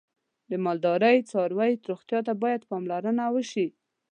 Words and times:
د 0.49 0.51
مالدارۍ 0.65 1.17
څاروی 1.29 1.71
روغتیا 1.89 2.19
ته 2.27 2.33
باید 2.41 2.67
پاملرنه 2.69 3.25
وشي. 3.35 3.67